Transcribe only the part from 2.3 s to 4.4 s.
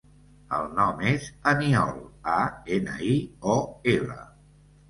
a, ena, i, o, ela.